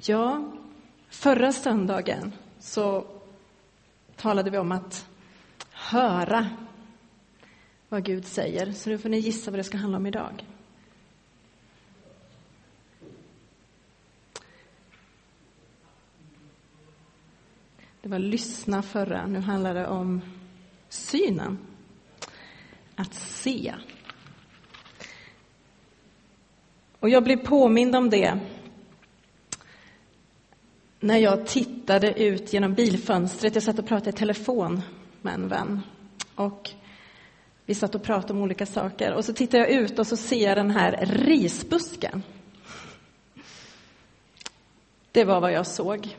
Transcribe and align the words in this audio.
Ja, 0.00 0.52
förra 1.08 1.52
söndagen 1.52 2.32
så 2.58 3.06
talade 4.16 4.50
vi 4.50 4.58
om 4.58 4.72
att 4.72 5.08
höra 5.72 6.48
vad 7.88 8.04
Gud 8.04 8.26
säger. 8.26 8.72
Så 8.72 8.90
nu 8.90 8.98
får 8.98 9.08
ni 9.08 9.18
gissa 9.18 9.50
vad 9.50 9.58
det 9.58 9.64
ska 9.64 9.76
handla 9.76 9.98
om 9.98 10.06
idag. 10.06 10.44
Det 18.02 18.08
var 18.08 18.18
lyssna 18.18 18.82
förra, 18.82 19.26
nu 19.26 19.40
handlar 19.40 19.74
det 19.74 19.86
om 19.86 20.20
synen. 20.88 21.58
Att 22.96 23.14
se. 23.14 23.74
Och 27.00 27.08
jag 27.08 27.24
blev 27.24 27.36
påmind 27.36 27.96
om 27.96 28.10
det 28.10 28.40
när 31.08 31.18
jag 31.18 31.46
tittade 31.46 32.22
ut 32.22 32.52
genom 32.52 32.74
bilfönstret. 32.74 33.54
Jag 33.54 33.62
satt 33.62 33.78
och 33.78 33.86
pratade 33.86 34.10
i 34.10 34.12
telefon 34.12 34.82
med 35.22 35.34
en 35.34 35.48
vän. 35.48 35.80
Och 36.34 36.70
vi 37.66 37.74
satt 37.74 37.94
och 37.94 38.02
pratade 38.02 38.32
om 38.32 38.42
olika 38.42 38.66
saker. 38.66 39.14
Och 39.14 39.24
så 39.24 39.32
tittar 39.32 39.58
jag 39.58 39.70
ut 39.70 39.98
och 39.98 40.06
så 40.06 40.16
ser 40.16 40.48
jag 40.48 40.56
den 40.56 40.70
här 40.70 41.06
risbusken. 41.06 42.22
Det 45.12 45.24
var 45.24 45.40
vad 45.40 45.52
jag 45.52 45.66
såg. 45.66 46.16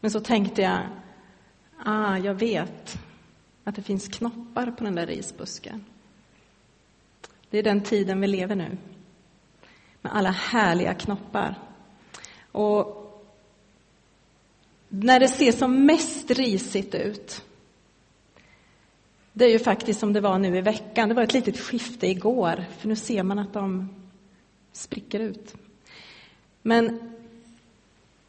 Men 0.00 0.10
så 0.10 0.20
tänkte 0.20 0.62
jag, 0.62 0.78
ah, 1.84 2.18
jag 2.18 2.34
vet 2.34 2.98
att 3.64 3.74
det 3.74 3.82
finns 3.82 4.08
knoppar 4.08 4.70
på 4.70 4.84
den 4.84 4.94
där 4.94 5.06
risbusken. 5.06 5.84
Det 7.50 7.58
är 7.58 7.62
den 7.62 7.82
tiden 7.82 8.20
vi 8.20 8.26
lever 8.26 8.56
nu. 8.56 8.78
Med 10.02 10.12
alla 10.14 10.30
härliga 10.30 10.94
knoppar. 10.94 11.58
Och 12.52 13.03
när 15.02 15.20
det 15.20 15.28
ser 15.28 15.52
som 15.52 15.86
mest 15.86 16.30
risigt 16.30 16.94
ut, 16.94 17.42
det 19.32 19.44
är 19.44 19.50
ju 19.50 19.58
faktiskt 19.58 20.00
som 20.00 20.12
det 20.12 20.20
var 20.20 20.38
nu 20.38 20.56
i 20.56 20.60
veckan. 20.60 21.08
Det 21.08 21.14
var 21.14 21.22
ett 21.22 21.34
litet 21.34 21.58
skifte 21.58 22.06
igår, 22.06 22.64
för 22.78 22.88
nu 22.88 22.96
ser 22.96 23.22
man 23.22 23.38
att 23.38 23.52
de 23.52 23.88
spricker 24.72 25.20
ut. 25.20 25.54
Men 26.62 27.14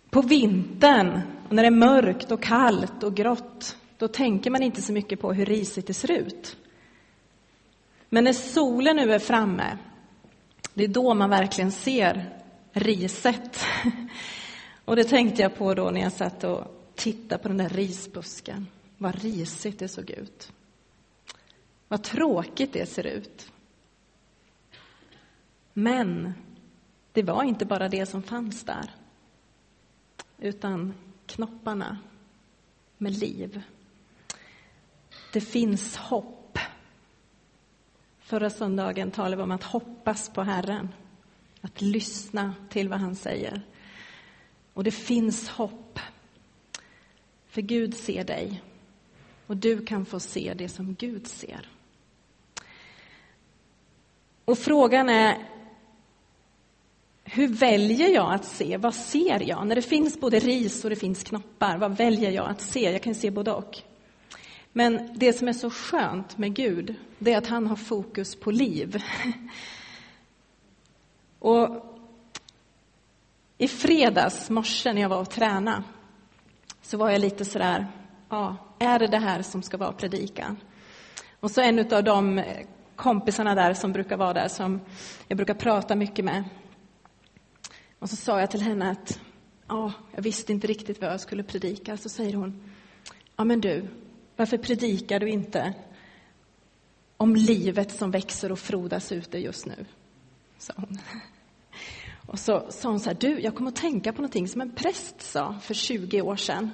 på 0.10 0.22
vintern, 0.22 1.22
när 1.50 1.64
det 1.64 1.68
är 1.68 1.72
mörkt 1.72 2.32
och 2.32 2.44
kallt 2.44 3.04
och 3.04 3.16
grått, 3.16 3.78
då 3.98 4.08
tänker 4.08 4.52
man 4.52 4.64
inte 4.64 4.82
så 4.82 4.94
mycket 4.94 5.22
på 5.22 5.34
hur 5.34 5.46
risigt 5.46 5.88
det 5.88 5.94
ser 5.94 6.12
ut. 6.12 6.58
Men 8.10 8.24
när 8.24 8.34
solen 8.34 8.96
nu 8.96 9.14
är 9.14 9.20
framme, 9.20 9.78
det 10.74 10.84
är 10.84 10.88
då 10.88 11.14
man 11.14 11.30
verkligen 11.30 11.72
ser 11.72 12.40
riset. 12.72 13.66
Och 14.86 14.96
det 14.96 15.04
tänkte 15.04 15.42
jag 15.42 15.56
på 15.56 15.74
då 15.74 15.92
när 15.92 16.02
jag 16.02 16.12
satt 16.12 16.44
och 16.44 16.92
tittade 16.96 17.42
på 17.42 17.48
den 17.48 17.58
där 17.58 17.70
risbusken. 17.70 18.68
Vad 18.98 19.16
risigt 19.22 19.80
det 19.80 19.88
såg 19.88 20.10
ut. 20.10 20.52
Vad 21.88 22.04
tråkigt 22.04 22.74
det 22.74 22.86
ser 22.86 23.08
ut. 23.08 23.52
Men 25.74 26.34
det 27.12 27.24
var 27.24 27.44
inte 27.44 27.66
bara 27.66 27.90
det 27.90 28.06
som 28.06 28.24
fanns 28.24 28.64
där, 28.64 28.92
utan 30.38 30.94
knopparna 31.26 31.98
med 32.98 33.14
liv. 33.14 33.62
Det 35.34 35.42
finns 35.42 35.98
hopp. 35.98 36.60
Förra 38.20 38.50
söndagen 38.50 39.12
talade 39.12 39.36
vi 39.36 39.44
om 39.44 39.52
att 39.52 39.64
hoppas 39.64 40.30
på 40.30 40.44
Herren, 40.44 40.90
att 41.62 41.82
lyssna 41.82 42.54
till 42.70 42.90
vad 42.90 43.00
han 43.00 43.16
säger. 43.16 43.62
Och 44.76 44.84
det 44.84 44.92
finns 44.92 45.50
hopp. 45.50 46.00
För 47.48 47.62
Gud 47.62 47.98
ser 47.98 48.24
dig 48.24 48.62
och 49.48 49.58
du 49.58 49.86
kan 49.86 50.06
få 50.06 50.20
se 50.20 50.54
det 50.54 50.70
som 50.70 50.96
Gud 50.96 51.28
ser. 51.28 51.70
Och 54.46 54.58
frågan 54.58 55.10
är, 55.10 55.50
hur 57.24 57.48
väljer 57.48 58.10
jag 58.10 58.34
att 58.34 58.46
se? 58.46 58.78
Vad 58.78 58.96
ser 58.96 59.50
jag? 59.50 59.68
När 59.68 59.76
det 59.76 59.82
finns 59.82 60.20
både 60.20 60.40
ris 60.40 60.84
och 60.84 60.90
det 60.90 60.96
finns 60.96 61.24
knoppar, 61.24 61.78
vad 61.78 61.98
väljer 61.98 62.32
jag 62.32 62.50
att 62.50 62.62
se? 62.62 62.92
Jag 62.92 63.04
kan 63.04 63.16
se 63.16 63.32
både 63.32 63.52
och. 63.52 63.78
Men 64.74 65.10
det 65.16 65.34
som 65.34 65.48
är 65.48 65.54
så 65.54 65.70
skönt 65.70 66.38
med 66.38 66.54
Gud, 66.54 66.96
det 67.20 67.34
är 67.34 67.38
att 67.38 67.48
han 67.48 67.68
har 67.68 67.76
fokus 67.76 68.36
på 68.36 68.52
liv. 68.52 69.04
Och 71.40 71.95
i 73.58 73.68
fredags 73.68 74.50
morse 74.50 74.94
när 74.94 75.02
jag 75.02 75.10
var 75.10 75.20
och 75.20 75.30
tränade 75.30 75.84
så 76.82 76.98
var 76.98 77.10
jag 77.10 77.22
lite 77.22 77.46
sådär, 77.46 77.88
ja, 78.30 78.58
är 78.80 79.00
det 79.00 79.08
det 79.08 79.18
här 79.18 79.42
som 79.42 79.64
ska 79.64 79.78
vara 79.78 79.92
predikan? 79.92 80.58
Och 81.40 81.52
så 81.52 81.62
en 81.62 81.94
av 81.94 82.04
de 82.04 82.44
kompisarna 82.96 83.56
där 83.56 83.74
som 83.74 83.92
brukar 83.94 84.18
vara 84.18 84.34
där, 84.34 84.48
som 84.48 84.82
jag 85.28 85.38
brukar 85.38 85.54
prata 85.54 85.96
mycket 85.96 86.26
med. 86.26 86.44
Och 88.00 88.10
så 88.10 88.16
sa 88.16 88.40
jag 88.40 88.52
till 88.52 88.62
henne 88.62 88.92
att, 88.92 89.20
ja, 89.68 89.94
jag 90.16 90.22
visste 90.22 90.52
inte 90.52 90.68
riktigt 90.68 91.02
vad 91.02 91.12
jag 91.12 91.22
skulle 91.22 91.44
predika. 91.44 91.98
Så 91.98 92.10
säger 92.10 92.34
hon, 92.34 92.74
ja 93.36 93.44
men 93.44 93.62
du, 93.62 93.88
varför 94.36 94.58
predikar 94.58 95.20
du 95.20 95.30
inte 95.30 95.74
om 97.18 97.36
livet 97.36 97.92
som 97.92 98.12
växer 98.12 98.52
och 98.52 98.60
frodas 98.60 99.12
ute 99.12 99.38
just 99.40 99.66
nu? 99.66 99.86
Sa 100.58 100.74
hon. 100.78 101.00
Och 102.28 102.40
så 102.40 102.66
sa 102.70 102.90
hon 102.90 103.00
så 103.00 103.10
här, 103.10 103.18
du, 103.20 103.40
jag 103.40 103.56
kommer 103.56 103.70
att 103.70 103.76
tänka 103.76 104.14
på 104.14 104.18
någonting 104.22 104.48
som 104.48 104.62
en 104.62 104.76
präst 104.76 105.22
sa 105.22 105.56
för 105.62 105.74
20 105.74 106.22
år 106.22 106.36
sedan 106.36 106.72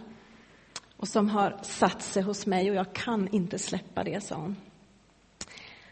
och 0.97 1.07
som 1.07 1.29
har 1.29 1.59
satt 1.61 2.01
sig 2.01 2.23
hos 2.23 2.45
mig 2.45 2.69
och 2.69 2.75
jag 2.75 2.93
kan 2.93 3.27
inte 3.27 3.59
släppa 3.59 4.03
det, 4.03 4.23
sa 4.23 4.35
hon. 4.35 4.55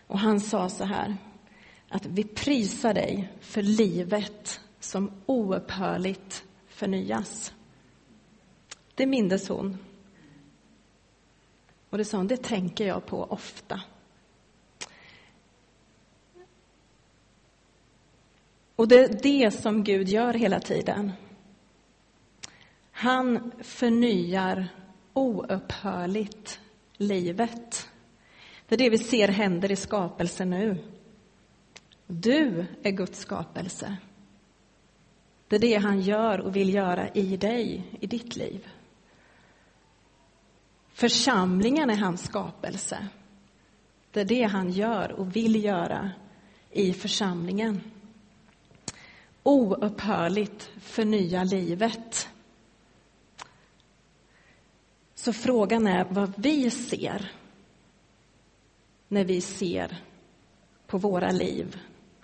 Och 0.07 0.19
han 0.19 0.39
sa 0.39 0.69
så 0.69 0.83
här, 0.83 1.17
att 1.89 2.05
vi 2.05 2.23
prisar 2.23 2.93
dig 2.93 3.33
för 3.41 3.61
livet 3.61 4.61
som 4.79 5.11
oupphörligt 5.25 6.43
förnyas. 6.67 7.53
Det 8.95 9.05
mindes 9.05 9.49
hon. 9.49 9.77
Och 11.89 11.97
det 11.97 12.05
sa 12.05 12.17
hon, 12.17 12.27
det 12.27 12.43
tänker 12.43 12.87
jag 12.87 13.05
på 13.05 13.23
ofta. 13.23 13.81
Och 18.79 18.87
det 18.87 19.03
är 19.03 19.19
det 19.23 19.51
som 19.51 19.83
Gud 19.83 20.09
gör 20.09 20.33
hela 20.33 20.59
tiden. 20.59 21.11
Han 22.91 23.51
förnyar 23.61 24.67
oupphörligt 25.13 26.59
livet. 26.97 27.89
Det 28.67 28.75
är 28.75 28.77
det 28.77 28.89
vi 28.89 28.97
ser 28.97 29.27
händer 29.27 29.71
i 29.71 29.75
skapelsen 29.75 30.49
nu. 30.49 30.77
Du 32.07 32.65
är 32.83 32.91
Guds 32.91 33.19
skapelse. 33.19 33.97
Det 35.47 35.55
är 35.55 35.59
det 35.59 35.75
han 35.75 36.01
gör 36.01 36.39
och 36.39 36.55
vill 36.55 36.73
göra 36.73 37.09
i 37.09 37.37
dig, 37.37 37.83
i 37.99 38.07
ditt 38.07 38.35
liv. 38.35 38.67
Församlingen 40.93 41.89
är 41.89 41.97
hans 41.97 42.23
skapelse. 42.23 43.07
Det 44.11 44.21
är 44.21 44.25
det 44.25 44.43
han 44.43 44.71
gör 44.71 45.11
och 45.11 45.35
vill 45.35 45.63
göra 45.63 46.11
i 46.71 46.93
församlingen 46.93 47.81
oupphörligt 49.43 50.71
förnya 50.79 51.43
livet. 51.43 52.29
Så 55.15 55.33
frågan 55.33 55.87
är 55.87 56.05
vad 56.09 56.33
vi 56.37 56.71
ser 56.71 57.31
när 59.07 59.23
vi 59.23 59.41
ser 59.41 60.03
på 60.87 60.97
våra 60.97 61.31
liv, 61.31 61.79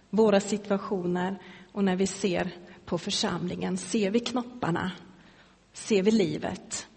våra 0.09 0.39
situationer 0.39 1.41
och 1.71 1.83
när 1.83 1.95
vi 1.95 2.07
ser 2.07 2.51
på 2.85 2.97
församlingen. 2.97 3.77
Ser 3.77 4.11
vi 4.11 4.19
knopparna? 4.19 4.91
Ser 5.73 6.03
vi 6.03 6.11
livet? 6.11 6.87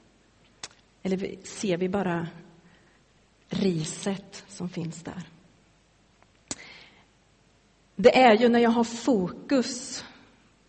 Eller 1.03 1.47
ser 1.47 1.77
vi 1.77 1.89
bara 1.89 2.29
riset 3.49 4.45
som 4.49 4.69
finns 4.69 5.03
där? 5.03 5.29
Det 7.97 8.19
är 8.19 8.37
ju 8.37 8.49
när 8.49 8.61
jag 8.61 8.71
har 8.71 8.85
fokus 8.85 10.05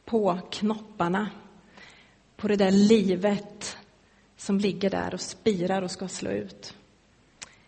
på 0.10 0.40
knopparna, 0.52 1.30
på 2.36 2.48
det 2.48 2.56
där 2.56 2.72
livet 2.72 3.78
som 4.38 4.60
ligger 4.60 4.90
där 4.90 5.14
och 5.14 5.22
spirar 5.22 5.82
och 5.82 5.92
ska 5.92 6.08
slå 6.08 6.32
ut. 6.32 6.74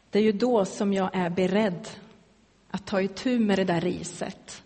Det 0.10 0.20
är 0.20 0.24
ju 0.24 0.32
då 0.32 0.66
som 0.66 0.94
jag 0.94 1.10
är 1.14 1.30
beredd 1.30 1.88
att 2.72 2.86
ta 2.86 3.02
itu 3.02 3.40
med 3.40 3.58
det 3.58 3.64
där 3.64 3.82
riset. 3.82 4.64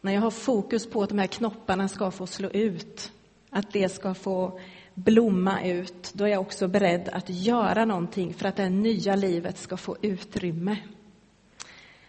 När 0.00 0.12
jag 0.12 0.20
har 0.20 0.30
fokus 0.30 0.90
på 0.90 1.02
att 1.02 1.08
de 1.08 1.18
här 1.18 1.26
knopparna 1.26 1.88
ska 1.88 2.10
få 2.10 2.26
slå 2.26 2.50
ut, 2.50 3.12
att 3.50 3.72
det 3.72 3.88
ska 3.88 4.14
få 4.14 4.60
blomma 4.94 5.62
ut, 5.62 6.12
då 6.14 6.24
är 6.24 6.28
jag 6.28 6.40
också 6.40 6.68
beredd 6.68 7.08
att 7.08 7.30
göra 7.30 7.84
någonting 7.84 8.34
för 8.34 8.48
att 8.48 8.56
det 8.56 8.68
nya 8.68 9.16
livet 9.16 9.58
ska 9.58 9.76
få 9.76 9.96
utrymme. 10.02 10.76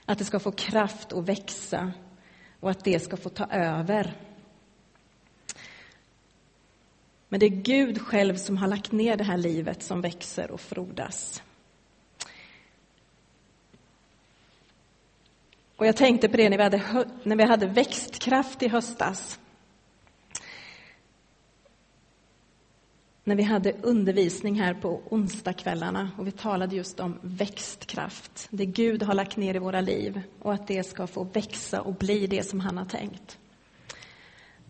Att 0.06 0.17
det 0.17 0.25
ska 0.25 0.39
få 0.39 0.51
kraft 0.51 1.13
att 1.13 1.29
växa 1.29 1.91
och 2.59 2.71
att 2.71 2.83
det 2.83 3.00
ska 3.00 3.17
få 3.17 3.29
ta 3.29 3.45
över. 3.45 4.28
Men 7.29 7.39
det 7.39 7.45
är 7.45 7.49
Gud 7.49 8.01
själv 8.01 8.35
som 8.35 8.57
har 8.57 8.67
lagt 8.67 8.91
ner 8.91 9.17
det 9.17 9.23
här 9.23 9.37
livet 9.37 9.83
som 9.83 10.01
växer 10.01 10.51
och 10.51 10.61
frodas. 10.61 11.43
Och 15.75 15.87
jag 15.87 15.95
tänkte 15.95 16.29
på 16.29 16.37
det 16.37 16.49
när 16.49 16.57
vi 16.57 16.63
hade, 16.63 17.05
när 17.23 17.35
vi 17.35 17.43
hade 17.43 17.65
växtkraft 17.65 18.63
i 18.63 18.67
höstas. 18.67 19.39
När 23.23 23.35
vi 23.35 23.43
hade 23.43 23.73
undervisning 23.81 24.59
här 24.59 24.73
på 24.73 25.01
onsdagskvällarna 25.09 26.11
och 26.17 26.27
vi 26.27 26.31
talade 26.31 26.75
just 26.75 26.99
om 26.99 27.19
växtkraft. 27.21 28.47
Det 28.51 28.65
Gud 28.65 29.03
har 29.03 29.13
lagt 29.13 29.37
ner 29.37 29.55
i 29.55 29.59
våra 29.59 29.81
liv 29.81 30.21
och 30.39 30.53
att 30.53 30.67
det 30.67 30.83
ska 30.83 31.07
få 31.07 31.23
växa 31.23 31.81
och 31.81 31.93
bli 31.93 32.27
det 32.27 32.43
som 32.43 32.59
han 32.59 32.77
har 32.77 32.85
tänkt. 32.85 33.37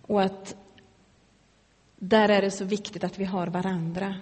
Och 0.01 0.21
att 0.21 0.55
där 1.99 2.29
är 2.29 2.41
det 2.41 2.51
så 2.51 2.65
viktigt 2.65 3.03
att 3.03 3.19
vi 3.19 3.25
har 3.25 3.47
varandra. 3.47 4.15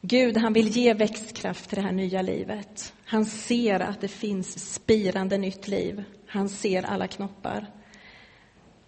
Gud, 0.00 0.36
han 0.36 0.52
vill 0.52 0.68
ge 0.68 0.94
växtkraft 0.94 1.68
till 1.68 1.76
det 1.76 1.82
här 1.82 1.92
nya 1.92 2.22
livet. 2.22 2.92
Han 3.04 3.24
ser 3.24 3.80
att 3.80 4.00
det 4.00 4.08
finns 4.08 4.74
spirande 4.74 5.38
nytt 5.38 5.68
liv. 5.68 6.04
Han 6.26 6.48
ser 6.48 6.82
alla 6.82 7.06
knoppar. 7.06 7.66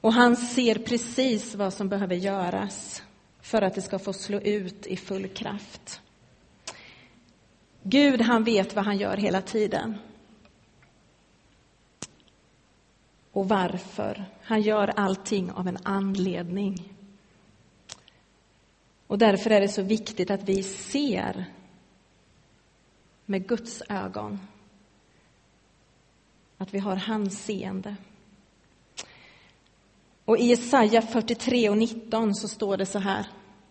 Och 0.00 0.12
han 0.12 0.37
ser 0.37 0.75
precis 0.75 1.55
vad 1.55 1.75
som 1.75 1.88
behöver 1.88 2.17
göras 2.17 3.02
för 3.41 3.62
att 3.62 3.75
det 3.75 3.82
ska 3.82 3.99
få 3.99 4.12
slå 4.12 4.41
ut 4.41 4.87
i 4.87 4.97
full 4.97 5.29
kraft. 5.29 6.00
Gud, 7.82 8.20
han 8.20 8.44
vet 8.44 8.76
vad 8.76 8.85
han 8.85 8.99
gör 8.99 9.17
hela 9.17 9.43
tiden. 9.43 9.99
Och 13.32 13.49
varför. 13.49 14.25
Han 14.43 14.62
gör 14.62 14.93
allting 14.97 15.52
av 15.52 15.69
en 15.69 15.79
anledning. 15.82 16.94
Och 19.10 19.18
därför 19.18 19.50
är 19.50 19.60
det 19.60 19.68
så 19.68 19.82
viktigt 19.82 20.30
att 20.30 20.48
vi 20.48 20.62
ser 20.62 21.44
med 23.26 23.48
Guds 23.48 23.82
ögon. 23.88 24.40
Att 26.58 26.74
vi 26.74 26.78
har 26.78 26.96
hans 26.96 27.44
seende. 27.44 27.96
Och 30.24 30.38
i 30.38 30.44
Jesaja 30.44 31.02
43 31.02 31.68
och 31.68 31.78
19 31.78 32.34
så 32.34 32.48
står 32.48 32.76
det 32.76 32.86
så 32.86 32.98
här. 32.98 33.26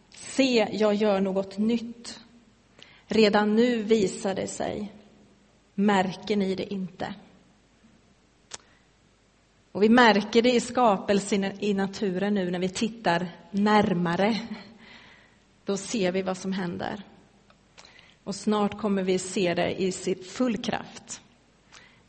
Se, 0.09 0.67
jag 0.71 0.95
gör 0.95 1.21
något 1.21 1.57
nytt. 1.57 2.19
Redan 3.05 3.55
nu 3.55 3.83
visar 3.83 4.35
det 4.35 4.47
sig. 4.47 4.93
Märker 5.75 6.35
ni 6.35 6.55
det 6.55 6.73
inte? 6.73 7.13
Och 9.71 9.83
vi 9.83 9.89
märker 9.89 10.41
det 10.41 10.55
i 10.55 10.59
skapelsen 10.59 11.43
i 11.59 11.73
naturen 11.73 12.33
nu 12.33 12.51
när 12.51 12.59
vi 12.59 12.69
tittar 12.69 13.27
närmare 13.51 14.39
då 15.69 15.77
ser 15.77 16.11
vi 16.11 16.21
vad 16.21 16.37
som 16.37 16.51
händer. 16.51 17.03
Och 18.23 18.35
snart 18.35 18.79
kommer 18.79 19.03
vi 19.03 19.19
se 19.19 19.53
det 19.53 19.81
i 19.81 19.91
full 20.15 20.57
kraft. 20.57 21.21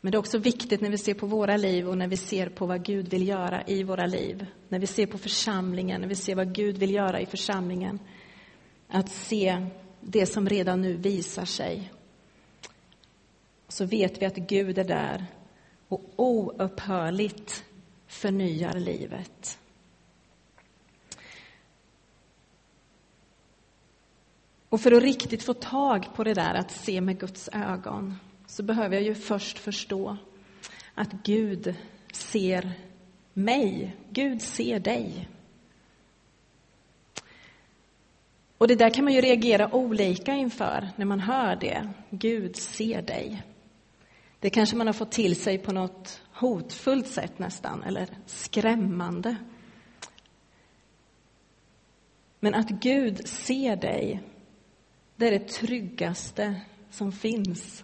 Men 0.01 0.11
det 0.11 0.15
är 0.15 0.19
också 0.19 0.37
viktigt 0.37 0.81
när 0.81 0.89
vi 0.89 0.97
ser 0.97 1.13
på 1.13 1.25
våra 1.25 1.57
liv 1.57 1.89
och 1.89 1.97
när 1.97 2.07
vi 2.07 2.17
ser 2.17 2.49
på 2.49 2.65
vad 2.65 2.85
Gud 2.85 3.09
vill 3.09 3.27
göra 3.27 3.63
i 3.67 3.83
våra 3.83 4.05
liv. 4.05 4.45
När 4.69 4.79
vi 4.79 4.87
ser 4.87 5.05
på 5.05 5.17
församlingen, 5.17 6.01
när 6.01 6.07
vi 6.07 6.15
ser 6.15 6.35
vad 6.35 6.53
Gud 6.55 6.77
vill 6.77 6.93
göra 6.93 7.21
i 7.21 7.25
församlingen. 7.25 7.99
Att 8.87 9.09
se 9.09 9.67
det 9.99 10.25
som 10.25 10.49
redan 10.49 10.81
nu 10.81 10.93
visar 10.93 11.45
sig. 11.45 11.91
Så 13.67 13.85
vet 13.85 14.21
vi 14.21 14.25
att 14.25 14.37
Gud 14.37 14.77
är 14.77 14.83
där 14.83 15.25
och 15.87 16.01
oupphörligt 16.15 17.63
förnyar 18.07 18.73
livet. 18.73 19.57
Och 24.71 24.81
för 24.81 24.91
att 24.91 25.03
riktigt 25.03 25.43
få 25.43 25.53
tag 25.53 26.07
på 26.15 26.23
det 26.23 26.33
där 26.33 26.53
att 26.53 26.71
se 26.71 27.01
med 27.01 27.19
Guds 27.19 27.49
ögon 27.53 28.15
så 28.47 28.63
behöver 28.63 28.95
jag 28.95 29.03
ju 29.03 29.15
först 29.15 29.59
förstå 29.59 30.17
att 30.95 31.11
Gud 31.23 31.75
ser 32.13 32.71
mig. 33.33 33.95
Gud 34.09 34.41
ser 34.41 34.79
dig. 34.79 35.29
Och 38.57 38.67
det 38.67 38.75
där 38.75 38.89
kan 38.89 39.03
man 39.03 39.13
ju 39.13 39.21
reagera 39.21 39.75
olika 39.75 40.33
inför 40.33 40.89
när 40.95 41.05
man 41.05 41.19
hör 41.19 41.55
det. 41.55 41.89
Gud 42.09 42.55
ser 42.55 43.01
dig. 43.01 43.43
Det 44.39 44.49
kanske 44.49 44.75
man 44.75 44.87
har 44.87 44.93
fått 44.93 45.11
till 45.11 45.35
sig 45.35 45.57
på 45.57 45.71
något 45.71 46.21
hotfullt 46.33 47.07
sätt 47.07 47.39
nästan, 47.39 47.83
eller 47.83 48.07
skrämmande. 48.25 49.35
Men 52.39 52.55
att 52.55 52.69
Gud 52.69 53.27
ser 53.27 53.75
dig 53.75 54.23
det 55.21 55.27
är 55.27 55.39
det 55.39 55.47
tryggaste 55.47 56.61
som 56.89 57.11
finns. 57.11 57.83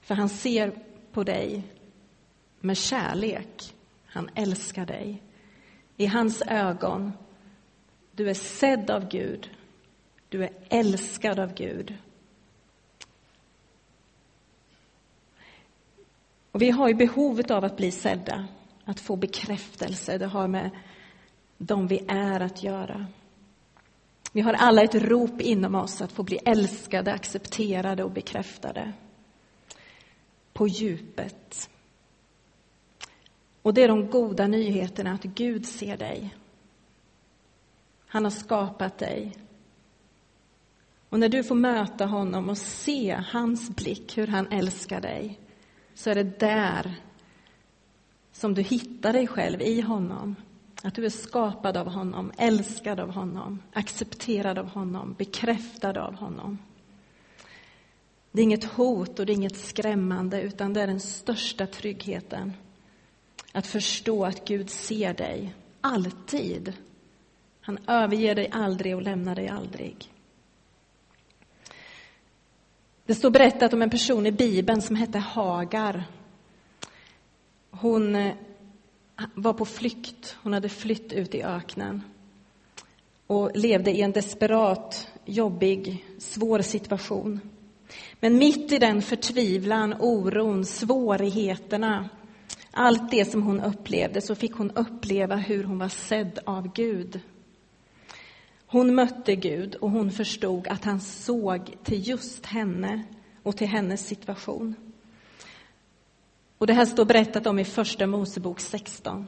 För 0.00 0.14
han 0.14 0.28
ser 0.28 0.72
på 1.12 1.24
dig 1.24 1.62
med 2.60 2.76
kärlek. 2.76 3.74
Han 4.06 4.30
älskar 4.34 4.86
dig. 4.86 5.22
I 5.96 6.06
hans 6.06 6.42
ögon, 6.46 7.12
du 8.12 8.30
är 8.30 8.34
sedd 8.34 8.90
av 8.90 9.08
Gud. 9.08 9.50
Du 10.28 10.44
är 10.44 10.50
älskad 10.68 11.38
av 11.38 11.54
Gud. 11.54 11.94
Och 16.52 16.62
vi 16.62 16.70
har 16.70 16.88
ju 16.88 16.94
behovet 16.94 17.50
av 17.50 17.64
att 17.64 17.76
bli 17.76 17.90
sedda, 17.90 18.48
att 18.84 19.00
få 19.00 19.16
bekräftelse. 19.16 20.18
Det 20.18 20.26
har 20.26 20.48
med 20.48 20.70
de 21.58 21.86
vi 21.86 22.04
är 22.08 22.40
att 22.40 22.62
göra. 22.62 23.06
Vi 24.38 24.42
har 24.42 24.52
alla 24.52 24.82
ett 24.82 24.94
rop 24.94 25.40
inom 25.40 25.74
oss 25.74 26.00
att 26.00 26.12
få 26.12 26.22
bli 26.22 26.36
älskade, 26.44 27.12
accepterade 27.12 28.04
och 28.04 28.10
bekräftade. 28.10 28.92
På 30.52 30.68
djupet. 30.68 31.70
Och 33.62 33.74
det 33.74 33.82
är 33.82 33.88
de 33.88 34.10
goda 34.10 34.46
nyheterna 34.46 35.12
att 35.12 35.22
Gud 35.22 35.66
ser 35.66 35.96
dig. 35.96 36.34
Han 38.06 38.24
har 38.24 38.30
skapat 38.30 38.98
dig. 38.98 39.36
Och 41.08 41.18
när 41.18 41.28
du 41.28 41.44
får 41.44 41.54
möta 41.54 42.06
honom 42.06 42.48
och 42.48 42.58
se 42.58 43.22
hans 43.32 43.76
blick, 43.76 44.18
hur 44.18 44.26
han 44.26 44.46
älskar 44.46 45.00
dig, 45.00 45.38
så 45.94 46.10
är 46.10 46.14
det 46.14 46.38
där 46.40 46.94
som 48.32 48.54
du 48.54 48.62
hittar 48.62 49.12
dig 49.12 49.26
själv 49.26 49.62
i 49.62 49.80
honom. 49.80 50.36
Att 50.82 50.94
du 50.94 51.04
är 51.04 51.10
skapad 51.10 51.76
av 51.76 51.88
honom, 51.88 52.32
älskad 52.36 53.00
av 53.00 53.10
honom, 53.10 53.62
accepterad 53.72 54.58
av 54.58 54.68
honom, 54.68 55.14
bekräftad 55.18 56.00
av 56.00 56.14
honom. 56.14 56.58
Det 58.32 58.40
är 58.40 58.44
inget 58.44 58.64
hot 58.64 59.18
och 59.18 59.26
det 59.26 59.32
är 59.32 59.34
inget 59.34 59.56
skrämmande, 59.56 60.42
utan 60.42 60.72
det 60.72 60.80
är 60.80 60.86
den 60.86 61.00
största 61.00 61.66
tryggheten. 61.66 62.52
Att 63.52 63.66
förstå 63.66 64.24
att 64.24 64.44
Gud 64.48 64.70
ser 64.70 65.14
dig, 65.14 65.54
alltid. 65.80 66.72
Han 67.60 67.78
överger 67.86 68.34
dig 68.34 68.48
aldrig 68.52 68.96
och 68.96 69.02
lämnar 69.02 69.34
dig 69.34 69.48
aldrig. 69.48 70.12
Det 73.06 73.14
står 73.14 73.30
berättat 73.30 73.72
om 73.72 73.82
en 73.82 73.90
person 73.90 74.26
i 74.26 74.32
Bibeln 74.32 74.82
som 74.82 74.96
hette 74.96 75.18
Hagar. 75.18 76.04
Hon 77.70 78.14
eh, 78.14 78.34
var 79.34 79.52
på 79.52 79.64
flykt. 79.64 80.36
Hon 80.42 80.52
hade 80.52 80.68
flytt 80.68 81.12
ut 81.12 81.34
i 81.34 81.42
öknen 81.42 82.02
och 83.26 83.50
levde 83.54 83.90
i 83.90 84.00
en 84.00 84.12
desperat, 84.12 85.08
jobbig, 85.24 86.04
svår 86.18 86.62
situation. 86.62 87.40
Men 88.20 88.38
mitt 88.38 88.72
i 88.72 88.78
den 88.78 89.02
förtvivlan, 89.02 89.94
oron, 90.00 90.64
svårigheterna, 90.64 92.08
allt 92.70 93.10
det 93.10 93.24
som 93.24 93.42
hon 93.42 93.60
upplevde, 93.60 94.20
så 94.20 94.34
fick 94.34 94.52
hon 94.52 94.70
uppleva 94.70 95.36
hur 95.36 95.64
hon 95.64 95.78
var 95.78 95.88
sedd 95.88 96.38
av 96.44 96.72
Gud. 96.72 97.20
Hon 98.66 98.94
mötte 98.94 99.36
Gud 99.36 99.74
och 99.74 99.90
hon 99.90 100.10
förstod 100.10 100.68
att 100.68 100.84
han 100.84 101.00
såg 101.00 101.76
till 101.84 102.08
just 102.08 102.46
henne 102.46 103.02
och 103.42 103.56
till 103.56 103.68
hennes 103.68 104.06
situation. 104.06 104.74
Och 106.58 106.66
det 106.66 106.72
här 106.72 106.84
står 106.84 107.04
berättat 107.04 107.46
om 107.46 107.58
i 107.58 107.64
Första 107.64 108.06
Mosebok 108.06 108.60
16. 108.60 109.26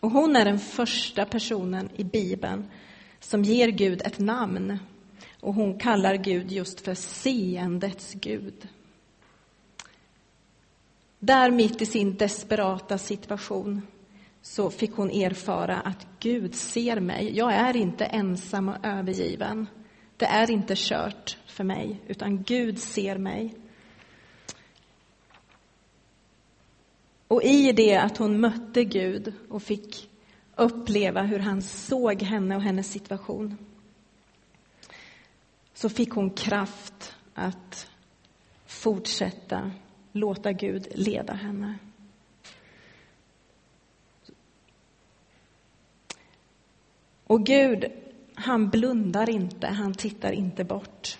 Och 0.00 0.10
hon 0.10 0.36
är 0.36 0.44
den 0.44 0.58
första 0.58 1.24
personen 1.24 1.88
i 1.96 2.04
Bibeln 2.04 2.70
som 3.20 3.42
ger 3.42 3.68
Gud 3.68 4.02
ett 4.04 4.18
namn. 4.18 4.78
Och 5.40 5.54
hon 5.54 5.78
kallar 5.78 6.14
Gud 6.14 6.52
just 6.52 6.80
för 6.80 6.94
seendets 6.94 8.12
Gud. 8.14 8.68
Där 11.18 11.50
mitt 11.50 11.82
i 11.82 11.86
sin 11.86 12.16
desperata 12.16 12.98
situation 12.98 13.82
så 14.42 14.70
fick 14.70 14.92
hon 14.92 15.10
erfara 15.10 15.80
att 15.80 16.06
Gud 16.20 16.54
ser 16.54 17.00
mig. 17.00 17.36
Jag 17.36 17.52
är 17.52 17.76
inte 17.76 18.04
ensam 18.04 18.68
och 18.68 18.86
övergiven. 18.86 19.66
Det 20.16 20.26
är 20.26 20.50
inte 20.50 20.74
kört 20.76 21.38
för 21.46 21.64
mig, 21.64 22.00
utan 22.06 22.42
Gud 22.42 22.78
ser 22.78 23.18
mig. 23.18 23.54
Och 27.32 27.42
i 27.42 27.72
det 27.72 27.96
att 27.96 28.16
hon 28.16 28.40
mötte 28.40 28.84
Gud 28.84 29.32
och 29.48 29.62
fick 29.62 30.10
uppleva 30.56 31.22
hur 31.22 31.38
han 31.38 31.62
såg 31.62 32.22
henne 32.22 32.56
och 32.56 32.62
hennes 32.62 32.92
situation, 32.92 33.56
så 35.74 35.88
fick 35.88 36.10
hon 36.10 36.30
kraft 36.30 37.14
att 37.34 37.90
fortsätta 38.66 39.70
låta 40.12 40.52
Gud 40.52 40.86
leda 40.94 41.32
henne. 41.32 41.74
Och 47.24 47.46
Gud, 47.46 47.84
han 48.34 48.68
blundar 48.68 49.30
inte, 49.30 49.66
han 49.66 49.94
tittar 49.94 50.32
inte 50.32 50.64
bort 50.64 51.18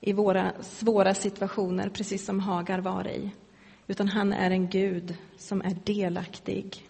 i 0.00 0.12
våra 0.12 0.52
svåra 0.62 1.14
situationer, 1.14 1.88
precis 1.88 2.24
som 2.24 2.40
Hagar 2.40 2.78
var 2.78 3.08
i. 3.08 3.30
Utan 3.90 4.08
han 4.08 4.32
är 4.32 4.50
en 4.50 4.68
Gud 4.68 5.16
som 5.36 5.62
är 5.62 5.76
delaktig 5.84 6.88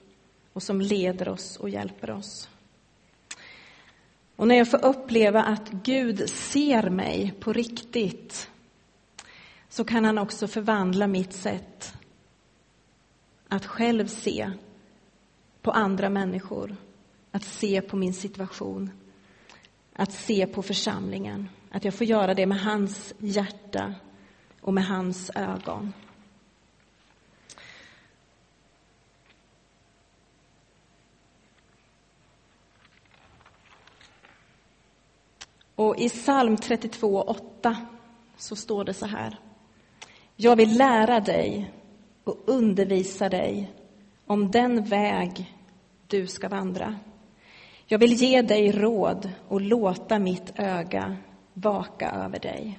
och 0.53 0.63
som 0.63 0.81
leder 0.81 1.29
oss 1.29 1.57
och 1.57 1.69
hjälper 1.69 2.11
oss. 2.11 2.49
Och 4.37 4.49
när 4.49 4.55
jag 4.55 4.71
får 4.71 4.85
uppleva 4.85 5.43
att 5.43 5.71
Gud 5.71 6.31
ser 6.31 6.91
mig 6.91 7.35
på 7.41 7.53
riktigt 7.53 8.51
så 9.69 9.85
kan 9.85 10.05
han 10.05 10.19
också 10.19 10.49
förvandla 10.49 11.07
mitt 11.07 11.33
sätt 11.33 11.95
att 13.49 13.67
själv 13.67 14.07
se 14.07 14.51
på 15.63 15.71
andra 15.71 16.11
människor, 16.11 16.77
att 17.31 17.45
se 17.45 17.81
på 17.81 17.97
min 17.97 18.15
situation, 18.15 18.91
att 19.93 20.13
se 20.13 20.47
på 20.47 20.63
församlingen. 20.63 21.49
Att 21.71 21.85
jag 21.85 21.95
får 21.95 22.07
göra 22.07 22.35
det 22.35 22.47
med 22.47 22.61
hans 22.61 23.15
hjärta 23.19 23.95
och 24.61 24.75
med 24.75 24.87
hans 24.87 25.31
ögon. 25.35 25.93
Och 35.91 35.99
i 35.99 36.09
psalm 36.09 36.57
32.8 36.57 37.77
så 38.37 38.57
står 38.57 38.85
det 38.85 38.95
så 38.95 39.07
här. 39.07 39.39
Jag 40.37 40.57
vill 40.57 40.79
lära 40.79 41.21
dig 41.21 41.73
och 42.25 42.37
undervisa 42.47 43.29
dig 43.29 43.73
om 44.27 44.51
den 44.51 44.85
väg 44.85 45.55
du 46.07 46.27
ska 46.27 46.49
vandra. 46.49 46.97
Jag 47.87 47.99
vill 47.99 48.13
ge 48.13 48.43
dig 48.43 48.73
råd 48.73 49.31
och 49.49 49.61
låta 49.61 50.19
mitt 50.19 50.53
öga 50.57 51.17
vaka 51.55 52.11
över 52.11 52.39
dig. 52.39 52.79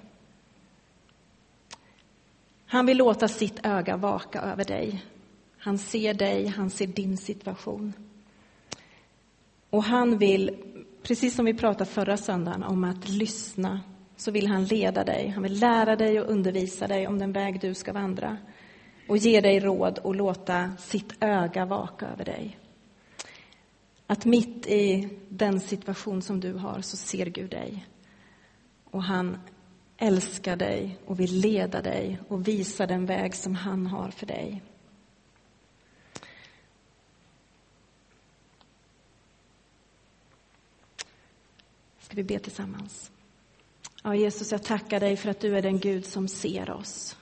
Han 2.65 2.85
vill 2.85 2.97
låta 2.97 3.27
sitt 3.27 3.65
öga 3.65 3.97
vaka 3.97 4.41
över 4.41 4.65
dig. 4.65 5.05
Han 5.57 5.77
ser 5.77 6.13
dig, 6.13 6.47
han 6.47 6.69
ser 6.69 6.87
din 6.87 7.17
situation. 7.17 7.93
Och 9.69 9.83
han 9.83 10.17
vill, 10.17 10.57
precis 11.03 11.36
som 11.36 11.46
vi 11.46 11.53
pratade 11.53 11.89
förra 11.89 12.17
söndagen 12.17 12.63
om 12.63 12.84
att 12.84 13.10
lyssna, 13.10 13.79
så 14.15 14.31
vill 14.31 14.48
han 14.48 14.65
leda 14.65 15.03
dig. 15.03 15.27
Han 15.27 15.43
vill 15.43 15.60
lära 15.60 15.96
dig 15.96 16.22
och 16.22 16.29
undervisa 16.29 16.88
dig 16.88 17.08
om 17.08 17.20
den 17.20 17.31
väg 17.31 17.62
du 17.62 17.74
ska 17.74 17.93
vandra 17.93 18.38
och 19.08 19.17
ge 19.17 19.41
dig 19.41 19.60
råd 19.60 19.98
och 19.98 20.15
låta 20.15 20.72
sitt 20.77 21.13
öga 21.20 21.65
vaka 21.65 22.08
över 22.08 22.25
dig. 22.25 22.58
Att 24.08 24.25
mitt 24.25 24.67
i 24.67 25.10
den 25.29 25.60
situation 25.60 26.22
som 26.22 26.39
du 26.39 26.53
har 26.53 26.81
så 26.81 26.98
ser 26.98 27.25
Gud 27.25 27.50
dig. 27.50 27.86
Och 28.84 29.03
han 29.03 29.38
älskar 29.98 30.55
dig 30.55 30.98
och 31.05 31.20
vill 31.20 31.39
leda 31.39 31.81
dig 31.81 32.20
och 32.27 32.48
visa 32.48 32.88
den 32.88 33.05
väg 33.05 33.36
som 33.36 33.55
han 33.55 33.88
har 33.88 34.12
för 34.12 34.25
dig. 34.25 34.62
Ska 42.11 42.15
vi 42.15 42.23
be 42.23 42.39
tillsammans? 42.39 43.11
Ja, 44.03 44.15
Jesus, 44.15 44.51
jag 44.51 44.63
tackar 44.63 44.99
dig 44.99 45.17
för 45.17 45.29
att 45.29 45.39
du 45.39 45.57
är 45.57 45.61
den 45.61 45.79
Gud 45.79 46.05
som 46.05 46.27
ser 46.27 46.71
oss. 46.71 47.17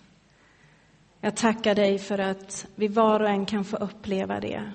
Jag 1.21 1.35
tackar 1.35 1.75
dig 1.75 1.99
för 1.99 2.19
att 2.19 2.67
vi 2.75 2.87
var 2.87 3.19
och 3.19 3.29
en 3.29 3.45
kan 3.45 3.65
få 3.65 3.77
uppleva 3.77 4.39
det. 4.39 4.71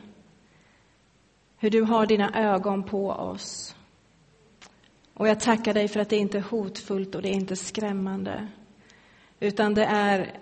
Hur 1.56 1.70
du 1.70 1.82
har 1.82 2.06
dina 2.06 2.34
ögon 2.34 2.82
på 2.82 3.10
oss 3.10 3.76
och 5.14 5.28
jag 5.28 5.40
tackar 5.40 5.74
dig 5.74 5.88
för 5.88 6.00
att 6.00 6.08
det 6.08 6.16
inte 6.16 6.38
är 6.38 6.42
hotfullt 6.42 7.14
och 7.14 7.22
det 7.22 7.28
är 7.28 7.34
inte 7.34 7.56
skrämmande. 7.56 8.48
Utan 9.40 9.74
det 9.74 9.84
är 9.84 10.40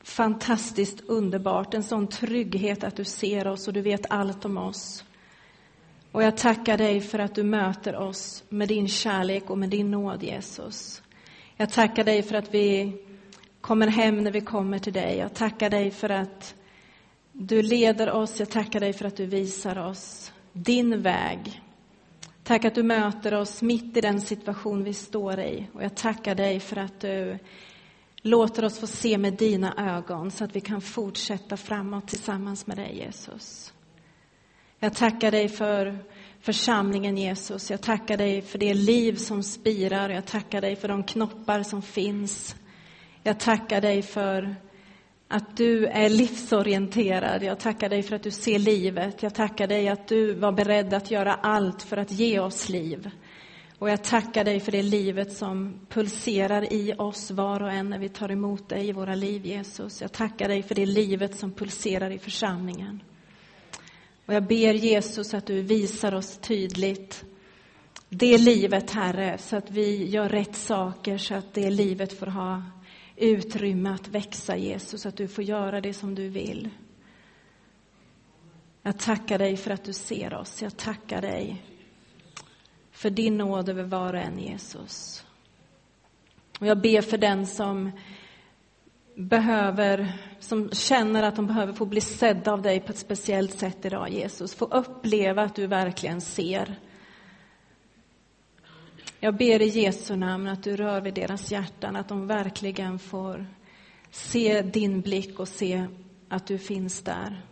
fantastiskt 0.00 1.00
underbart, 1.00 1.74
en 1.74 1.84
sån 1.84 2.06
trygghet 2.06 2.84
att 2.84 2.96
du 2.96 3.04
ser 3.04 3.46
oss 3.46 3.68
och 3.68 3.74
du 3.74 3.80
vet 3.80 4.06
allt 4.10 4.44
om 4.44 4.56
oss. 4.58 5.04
Och 6.12 6.22
jag 6.22 6.36
tackar 6.36 6.78
dig 6.78 7.00
för 7.00 7.18
att 7.18 7.34
du 7.34 7.42
möter 7.42 7.96
oss 7.96 8.44
med 8.48 8.68
din 8.68 8.88
kärlek 8.88 9.50
och 9.50 9.58
med 9.58 9.68
din 9.68 9.90
nåd, 9.90 10.22
Jesus. 10.22 11.02
Jag 11.56 11.70
tackar 11.70 12.04
dig 12.04 12.22
för 12.22 12.34
att 12.34 12.54
vi 12.54 12.96
kommer 13.60 13.86
hem 13.86 14.24
när 14.24 14.30
vi 14.30 14.40
kommer 14.40 14.78
till 14.78 14.92
dig. 14.92 15.16
Jag 15.18 15.34
tackar 15.34 15.70
dig 15.70 15.90
för 15.90 16.08
att 16.08 16.54
du 17.32 17.62
leder 17.62 18.10
oss. 18.10 18.38
Jag 18.38 18.50
tackar 18.50 18.80
dig 18.80 18.92
för 18.92 19.04
att 19.04 19.16
du 19.16 19.26
visar 19.26 19.78
oss 19.78 20.32
din 20.52 21.02
väg. 21.02 21.62
Tack 22.42 22.64
att 22.64 22.74
du 22.74 22.82
möter 22.82 23.34
oss 23.34 23.62
mitt 23.62 23.96
i 23.96 24.00
den 24.00 24.20
situation 24.20 24.84
vi 24.84 24.94
står 24.94 25.40
i. 25.40 25.66
Och 25.72 25.84
jag 25.84 25.94
tackar 25.94 26.34
dig 26.34 26.60
för 26.60 26.76
att 26.76 27.00
du 27.00 27.38
låter 28.22 28.64
oss 28.64 28.78
få 28.78 28.86
se 28.86 29.18
med 29.18 29.34
dina 29.34 29.96
ögon 29.96 30.30
så 30.30 30.44
att 30.44 30.56
vi 30.56 30.60
kan 30.60 30.80
fortsätta 30.80 31.56
framåt 31.56 32.08
tillsammans 32.08 32.66
med 32.66 32.76
dig, 32.76 32.96
Jesus. 32.96 33.72
Jag 34.82 34.94
tackar 34.94 35.30
dig 35.30 35.48
för 35.48 35.98
församlingen, 36.40 37.16
Jesus. 37.16 37.70
Jag 37.70 37.80
tackar 37.80 38.16
dig 38.16 38.42
för 38.42 38.58
det 38.58 38.74
liv 38.74 39.14
som 39.14 39.42
spirar. 39.42 40.10
Jag 40.10 40.26
tackar 40.26 40.60
dig 40.60 40.76
för 40.76 40.88
de 40.88 41.02
knoppar 41.02 41.62
som 41.62 41.82
finns. 41.82 42.56
Jag 43.22 43.40
tackar 43.40 43.80
dig 43.80 44.02
för 44.02 44.56
att 45.28 45.56
du 45.56 45.86
är 45.86 46.08
livsorienterad. 46.08 47.42
Jag 47.42 47.60
tackar 47.60 47.88
dig 47.88 48.02
för 48.02 48.16
att 48.16 48.22
du 48.22 48.30
ser 48.30 48.58
livet. 48.58 49.22
Jag 49.22 49.34
tackar 49.34 49.66
dig 49.66 49.88
att 49.88 50.08
du 50.08 50.34
var 50.34 50.52
beredd 50.52 50.94
att 50.94 51.10
göra 51.10 51.34
allt 51.34 51.82
för 51.82 51.96
att 51.96 52.12
ge 52.12 52.38
oss 52.38 52.68
liv. 52.68 53.10
Och 53.78 53.90
jag 53.90 54.04
tackar 54.04 54.44
dig 54.44 54.60
för 54.60 54.72
det 54.72 54.82
livet 54.82 55.32
som 55.32 55.80
pulserar 55.88 56.72
i 56.72 56.94
oss 56.98 57.30
var 57.30 57.62
och 57.62 57.72
en 57.72 57.90
när 57.90 57.98
vi 57.98 58.08
tar 58.08 58.30
emot 58.30 58.68
dig 58.68 58.88
i 58.88 58.92
våra 58.92 59.14
liv, 59.14 59.46
Jesus. 59.46 60.00
Jag 60.00 60.12
tackar 60.12 60.48
dig 60.48 60.62
för 60.62 60.74
det 60.74 60.86
livet 60.86 61.38
som 61.38 61.52
pulserar 61.52 62.10
i 62.10 62.18
församlingen. 62.18 63.02
Och 64.30 64.36
jag 64.36 64.42
ber 64.42 64.74
Jesus 64.74 65.34
att 65.34 65.46
du 65.46 65.62
visar 65.62 66.14
oss 66.14 66.38
tydligt 66.38 67.24
det 68.08 68.38
livet, 68.38 68.90
Herre, 68.90 69.38
så 69.38 69.56
att 69.56 69.70
vi 69.70 70.06
gör 70.06 70.28
rätt 70.28 70.56
saker, 70.56 71.18
så 71.18 71.34
att 71.34 71.54
det 71.54 71.70
livet 71.70 72.18
får 72.18 72.26
ha 72.26 72.62
utrymme 73.16 73.90
att 73.90 74.08
växa, 74.08 74.56
Jesus, 74.56 75.06
att 75.06 75.16
du 75.16 75.28
får 75.28 75.44
göra 75.44 75.80
det 75.80 75.94
som 75.94 76.14
du 76.14 76.28
vill. 76.28 76.70
Jag 78.82 78.98
tackar 78.98 79.38
dig 79.38 79.56
för 79.56 79.70
att 79.70 79.84
du 79.84 79.92
ser 79.92 80.34
oss. 80.34 80.62
Jag 80.62 80.76
tackar 80.76 81.22
dig 81.22 81.62
för 82.92 83.10
din 83.10 83.38
nåd 83.38 83.68
över 83.68 83.84
var 83.84 84.14
och 84.14 84.20
en, 84.20 84.38
Jesus. 84.38 85.24
Och 86.60 86.66
jag 86.66 86.80
ber 86.80 87.02
för 87.02 87.18
den 87.18 87.46
som 87.46 87.90
behöver, 89.14 90.12
som 90.38 90.70
känner 90.70 91.22
att 91.22 91.36
de 91.36 91.46
behöver 91.46 91.72
få 91.72 91.86
bli 91.86 92.00
sedda 92.00 92.52
av 92.52 92.62
dig 92.62 92.80
på 92.80 92.92
ett 92.92 92.98
speciellt 92.98 93.58
sätt 93.58 93.84
idag, 93.84 94.10
Jesus. 94.10 94.54
Få 94.54 94.64
uppleva 94.64 95.42
att 95.42 95.54
du 95.54 95.66
verkligen 95.66 96.20
ser. 96.20 96.78
Jag 99.20 99.36
ber 99.36 99.62
i 99.62 99.68
Jesu 99.68 100.16
namn 100.16 100.48
att 100.48 100.62
du 100.62 100.76
rör 100.76 101.00
vid 101.00 101.14
deras 101.14 101.52
hjärtan, 101.52 101.96
att 101.96 102.08
de 102.08 102.26
verkligen 102.26 102.98
får 102.98 103.46
se 104.10 104.62
din 104.62 105.00
blick 105.00 105.38
och 105.38 105.48
se 105.48 105.86
att 106.28 106.46
du 106.46 106.58
finns 106.58 107.02
där. 107.02 107.42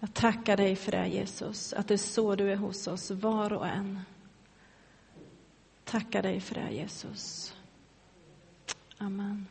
Jag 0.00 0.14
tackar 0.14 0.56
dig 0.56 0.76
för 0.76 0.92
det, 0.92 1.06
Jesus, 1.06 1.72
att 1.72 1.88
det 1.88 1.94
är 1.94 1.98
så 1.98 2.34
du 2.34 2.52
är 2.52 2.56
hos 2.56 2.86
oss, 2.86 3.10
var 3.10 3.52
och 3.52 3.66
en. 3.66 4.00
Tackar 5.84 6.22
dig 6.22 6.40
för 6.40 6.54
det, 6.54 6.70
Jesus. 6.70 7.54
Amen. 8.98 9.46